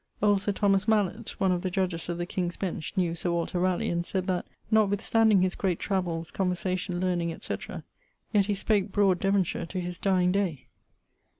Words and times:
Old 0.19 0.41
Sir 0.41 0.51
Thomas 0.51 0.85
Malette, 0.87 1.29
one 1.39 1.51
of 1.51 1.61
the 1.61 1.69
judges 1.69 2.09
of 2.09 2.17
the 2.17 2.25
King's 2.25 2.57
Bench, 2.57 2.91
knew 2.95 3.13
Sir 3.13 3.29
Walter 3.29 3.59
Ralegh, 3.59 3.91
and 3.91 4.03
sayd 4.03 4.25
that, 4.25 4.47
notwithstanding 4.71 5.43
his 5.43 5.53
great 5.53 5.77
travells, 5.77 6.31
conversation, 6.33 6.99
learning, 6.99 7.31
etc., 7.31 7.83
yet 8.33 8.47
he 8.47 8.55
spake 8.55 8.91
broade 8.91 9.19
Devonshire 9.19 9.67
to 9.67 9.79
his 9.79 9.99
dyeing 9.99 10.31
day. 10.31 10.69